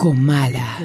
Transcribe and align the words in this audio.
Comala. 0.00 0.78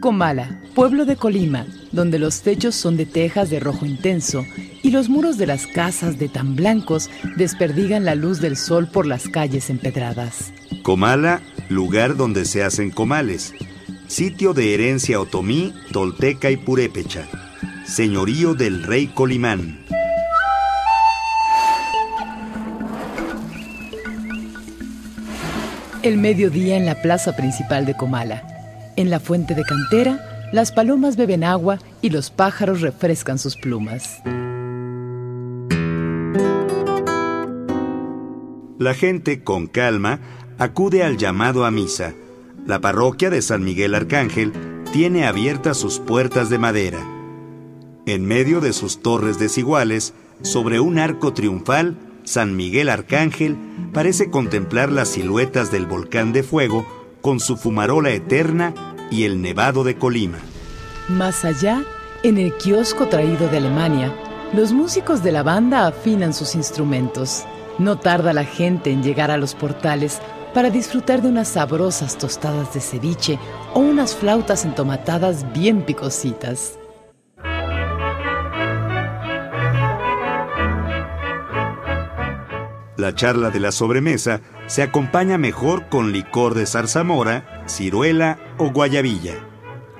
Comala, 0.00 0.62
pueblo 0.74 1.04
de 1.04 1.16
Colima, 1.16 1.66
donde 1.92 2.18
los 2.18 2.40
techos 2.40 2.74
son 2.74 2.96
de 2.96 3.04
tejas 3.04 3.50
de 3.50 3.60
rojo 3.60 3.84
intenso 3.84 4.46
y 4.82 4.90
los 4.90 5.10
muros 5.10 5.36
de 5.36 5.46
las 5.46 5.66
casas 5.66 6.18
de 6.18 6.30
tan 6.30 6.56
blancos 6.56 7.10
desperdigan 7.36 8.06
la 8.06 8.14
luz 8.14 8.40
del 8.40 8.56
sol 8.56 8.88
por 8.90 9.04
las 9.04 9.28
calles 9.28 9.68
empedradas. 9.68 10.54
Comala, 10.82 11.42
lugar 11.68 12.16
donde 12.16 12.46
se 12.46 12.64
hacen 12.64 12.90
comales, 12.90 13.52
sitio 14.06 14.54
de 14.54 14.72
herencia 14.72 15.20
otomí, 15.20 15.74
tolteca 15.92 16.50
y 16.50 16.56
purépecha, 16.56 17.28
señorío 17.84 18.54
del 18.54 18.82
rey 18.82 19.08
Colimán. 19.08 19.84
El 26.04 26.16
mediodía 26.16 26.76
en 26.76 26.86
la 26.86 27.02
plaza 27.02 27.34
principal 27.34 27.84
de 27.84 27.96
Comala. 27.96 28.92
En 28.94 29.10
la 29.10 29.18
fuente 29.18 29.56
de 29.56 29.64
cantera, 29.64 30.48
las 30.52 30.70
palomas 30.70 31.16
beben 31.16 31.42
agua 31.42 31.80
y 32.00 32.10
los 32.10 32.30
pájaros 32.30 32.82
refrescan 32.82 33.36
sus 33.36 33.56
plumas. 33.56 34.20
La 38.78 38.94
gente, 38.94 39.42
con 39.42 39.66
calma, 39.66 40.20
acude 40.58 41.02
al 41.02 41.16
llamado 41.16 41.64
a 41.64 41.72
misa. 41.72 42.14
La 42.64 42.80
parroquia 42.80 43.28
de 43.28 43.42
San 43.42 43.64
Miguel 43.64 43.96
Arcángel 43.96 44.52
tiene 44.92 45.26
abiertas 45.26 45.78
sus 45.78 45.98
puertas 45.98 46.48
de 46.48 46.58
madera. 46.58 47.00
En 48.06 48.24
medio 48.24 48.60
de 48.60 48.72
sus 48.72 49.02
torres 49.02 49.40
desiguales, 49.40 50.14
sobre 50.42 50.78
un 50.78 51.00
arco 51.00 51.32
triunfal, 51.32 51.96
San 52.28 52.56
Miguel 52.56 52.90
Arcángel 52.90 53.56
parece 53.94 54.30
contemplar 54.30 54.92
las 54.92 55.08
siluetas 55.08 55.72
del 55.72 55.86
volcán 55.86 56.34
de 56.34 56.42
fuego 56.42 56.86
con 57.22 57.40
su 57.40 57.56
fumarola 57.56 58.10
eterna 58.10 58.74
y 59.10 59.24
el 59.24 59.40
nevado 59.40 59.82
de 59.82 59.96
Colima. 59.96 60.36
Más 61.08 61.46
allá, 61.46 61.82
en 62.22 62.36
el 62.36 62.52
kiosco 62.52 63.06
traído 63.06 63.48
de 63.48 63.56
Alemania, 63.56 64.14
los 64.52 64.72
músicos 64.72 65.22
de 65.22 65.32
la 65.32 65.42
banda 65.42 65.86
afinan 65.86 66.34
sus 66.34 66.54
instrumentos. 66.54 67.44
No 67.78 67.98
tarda 67.98 68.34
la 68.34 68.44
gente 68.44 68.90
en 68.90 69.02
llegar 69.02 69.30
a 69.30 69.38
los 69.38 69.54
portales 69.54 70.20
para 70.52 70.68
disfrutar 70.68 71.22
de 71.22 71.28
unas 71.28 71.48
sabrosas 71.48 72.18
tostadas 72.18 72.74
de 72.74 72.80
ceviche 72.80 73.38
o 73.72 73.80
unas 73.80 74.14
flautas 74.14 74.66
entomatadas 74.66 75.50
bien 75.54 75.80
picositas. 75.80 76.77
La 82.98 83.14
charla 83.14 83.50
de 83.50 83.60
la 83.60 83.70
sobremesa 83.70 84.40
se 84.66 84.82
acompaña 84.82 85.38
mejor 85.38 85.88
con 85.88 86.10
licor 86.10 86.54
de 86.54 86.66
zarzamora, 86.66 87.62
ciruela 87.68 88.40
o 88.58 88.72
guayabilla. 88.72 89.34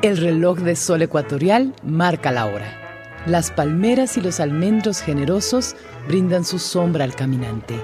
El 0.00 0.16
reloj 0.16 0.60
de 0.60 0.76
sol 0.76 1.02
ecuatorial 1.02 1.74
marca 1.82 2.32
la 2.32 2.46
hora. 2.46 2.72
Las 3.26 3.50
palmeras 3.50 4.16
y 4.16 4.22
los 4.22 4.40
almendros 4.40 5.02
generosos 5.02 5.76
brindan 6.08 6.46
su 6.46 6.58
sombra 6.58 7.04
al 7.04 7.14
caminante. 7.14 7.74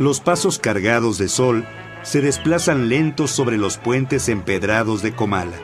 Los 0.00 0.18
pasos 0.18 0.58
cargados 0.58 1.16
de 1.16 1.28
sol 1.28 1.64
se 2.02 2.20
desplazan 2.20 2.88
lentos 2.88 3.30
sobre 3.30 3.58
los 3.58 3.78
puentes 3.78 4.28
empedrados 4.28 5.00
de 5.00 5.14
Comala. 5.14 5.58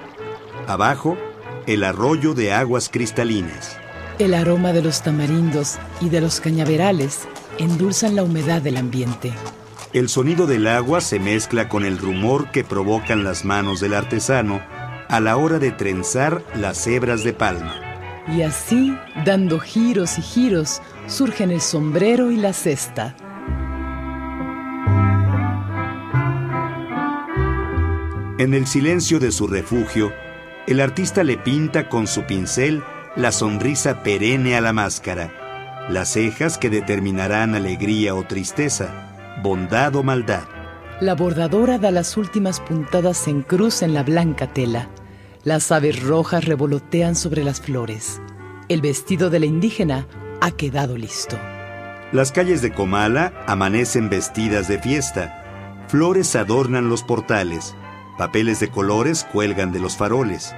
Abajo, 0.68 1.16
el 1.66 1.82
arroyo 1.82 2.34
de 2.34 2.52
aguas 2.52 2.88
cristalinas. 2.88 3.76
El 4.20 4.32
aroma 4.32 4.72
de 4.72 4.82
los 4.82 5.02
tamarindos 5.02 5.78
y 6.00 6.08
de 6.08 6.20
los 6.20 6.40
cañaverales 6.40 7.26
endulzan 7.58 8.16
la 8.16 8.22
humedad 8.22 8.62
del 8.62 8.76
ambiente. 8.76 9.32
El 9.92 10.08
sonido 10.08 10.46
del 10.46 10.66
agua 10.66 11.00
se 11.00 11.18
mezcla 11.18 11.68
con 11.68 11.84
el 11.84 11.98
rumor 11.98 12.50
que 12.50 12.64
provocan 12.64 13.24
las 13.24 13.44
manos 13.44 13.80
del 13.80 13.94
artesano 13.94 14.62
a 15.08 15.20
la 15.20 15.36
hora 15.36 15.58
de 15.58 15.70
trenzar 15.70 16.42
las 16.54 16.86
hebras 16.86 17.24
de 17.24 17.34
palma. 17.34 17.74
Y 18.28 18.42
así, 18.42 18.96
dando 19.26 19.58
giros 19.58 20.16
y 20.16 20.22
giros, 20.22 20.80
surgen 21.06 21.50
el 21.50 21.60
sombrero 21.60 22.30
y 22.30 22.36
la 22.36 22.54
cesta. 22.54 23.14
En 28.38 28.54
el 28.54 28.66
silencio 28.66 29.20
de 29.20 29.30
su 29.30 29.46
refugio, 29.46 30.12
el 30.66 30.80
artista 30.80 31.22
le 31.22 31.36
pinta 31.36 31.88
con 31.88 32.06
su 32.06 32.22
pincel 32.22 32.82
la 33.14 33.30
sonrisa 33.30 34.02
perenne 34.02 34.56
a 34.56 34.62
la 34.62 34.72
máscara 34.72 35.41
las 35.88 36.12
cejas 36.12 36.58
que 36.58 36.70
determinarán 36.70 37.54
alegría 37.54 38.14
o 38.14 38.24
tristeza, 38.24 39.38
bondad 39.42 39.96
o 39.96 40.02
maldad. 40.02 40.44
La 41.00 41.14
bordadora 41.14 41.78
da 41.78 41.90
las 41.90 42.16
últimas 42.16 42.60
puntadas 42.60 43.26
en 43.26 43.42
cruz 43.42 43.82
en 43.82 43.92
la 43.92 44.04
blanca 44.04 44.46
tela. 44.46 44.88
Las 45.42 45.72
aves 45.72 46.02
rojas 46.02 46.44
revolotean 46.44 47.16
sobre 47.16 47.42
las 47.42 47.60
flores. 47.60 48.20
El 48.68 48.80
vestido 48.80 49.28
de 49.28 49.40
la 49.40 49.46
indígena 49.46 50.06
ha 50.40 50.52
quedado 50.52 50.96
listo. 50.96 51.36
Las 52.12 52.30
calles 52.30 52.62
de 52.62 52.72
Comala 52.72 53.32
amanecen 53.46 54.08
vestidas 54.08 54.68
de 54.68 54.78
fiesta. 54.78 55.84
Flores 55.88 56.36
adornan 56.36 56.88
los 56.88 57.02
portales. 57.02 57.74
Papeles 58.18 58.60
de 58.60 58.68
colores 58.68 59.26
cuelgan 59.32 59.72
de 59.72 59.80
los 59.80 59.96
faroles. 59.96 60.54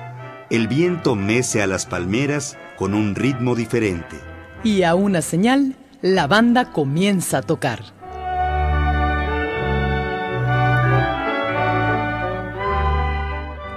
El 0.50 0.68
viento 0.68 1.14
mece 1.14 1.62
a 1.62 1.66
las 1.66 1.86
palmeras 1.86 2.58
con 2.76 2.92
un 2.92 3.14
ritmo 3.14 3.54
diferente 3.54 4.33
y 4.64 4.82
a 4.82 4.94
una 4.94 5.20
señal, 5.20 5.76
la 6.00 6.26
banda 6.26 6.72
comienza 6.72 7.38
a 7.38 7.42
tocar. 7.42 7.84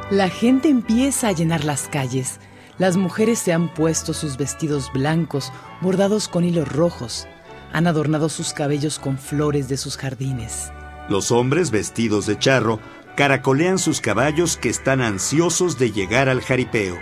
La 0.10 0.30
gente 0.30 0.70
empieza 0.70 1.28
a 1.28 1.34
llenar 1.34 1.66
las 1.66 1.90
calles. 1.90 2.40
Las 2.78 2.96
mujeres 2.96 3.40
se 3.40 3.52
han 3.52 3.74
puesto 3.74 4.14
sus 4.14 4.38
vestidos 4.38 4.90
blancos, 4.94 5.52
bordados 5.82 6.30
con 6.30 6.46
hilos 6.46 6.72
rojos. 6.72 7.28
Han 7.74 7.88
adornado 7.88 8.30
sus 8.30 8.54
cabellos 8.54 8.98
con 8.98 9.18
flores 9.18 9.68
de 9.68 9.76
sus 9.76 9.98
jardines. 9.98 10.72
Los 11.10 11.32
hombres 11.32 11.72
vestidos 11.72 12.26
de 12.26 12.40
charro 12.40 12.80
caracolean 13.18 13.78
sus 13.78 14.00
caballos 14.00 14.56
que 14.56 14.70
están 14.70 15.02
ansiosos 15.02 15.78
de 15.78 15.92
llegar 15.92 16.30
al 16.30 16.42
jaripeo. 16.42 16.96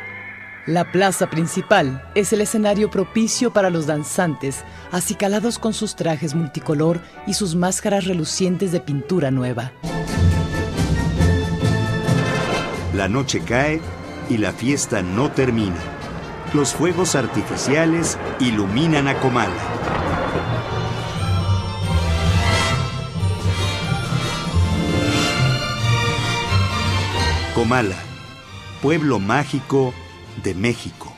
La 0.67 0.91
plaza 0.91 1.29
principal 1.29 2.03
es 2.15 2.33
el 2.33 2.41
escenario 2.41 2.89
propicio 2.89 3.53
para 3.53 3.69
los 3.69 3.85
danzantes, 3.85 4.63
acicalados 4.91 5.59
con 5.59 5.75
sus 5.75 5.95
trajes 5.95 6.33
multicolor 6.33 7.01
y 7.27 7.35
sus 7.35 7.53
máscaras 7.53 8.05
relucientes 8.05 8.71
de 8.71 8.79
pintura 8.79 9.29
nueva. 9.29 9.73
La 12.95 13.07
noche 13.07 13.43
cae 13.45 13.79
y 14.27 14.37
la 14.39 14.53
fiesta 14.53 15.03
no 15.03 15.29
termina. 15.29 15.77
Los 16.51 16.73
fuegos 16.73 17.13
artificiales 17.13 18.17
iluminan 18.39 19.07
a 19.07 19.19
Comala. 19.19 19.53
Comala, 27.53 27.97
pueblo 28.81 29.19
mágico 29.19 29.93
de 30.43 30.53
México. 30.53 31.13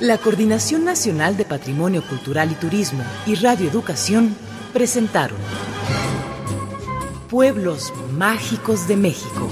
La 0.00 0.18
Coordinación 0.18 0.84
Nacional 0.84 1.36
de 1.36 1.44
Patrimonio 1.44 2.02
Cultural 2.02 2.50
y 2.50 2.54
Turismo 2.54 3.04
y 3.24 3.36
Radio 3.36 3.70
Educación 3.70 4.34
presentaron 4.72 5.38
Pueblos 7.30 7.92
Mágicos 8.12 8.88
de 8.88 8.96
México. 8.96 9.48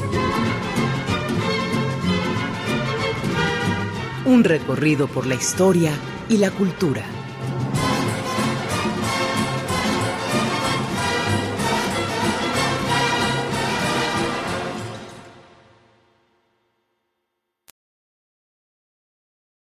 Un 4.25 4.43
recorrido 4.45 5.07
por 5.07 5.27
la 5.27 5.37
historia 5.37 5.93
y 6.29 6.39
la 6.39 6.51
cultura. 6.51 7.20